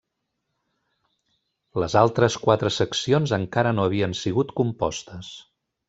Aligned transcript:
Les 1.83 1.97
altres 2.03 2.39
quatre 2.47 2.73
seccions 2.79 3.37
encara 3.41 3.75
no 3.79 3.89
havien 3.91 4.21
sigut 4.25 4.59
compostes. 4.63 5.35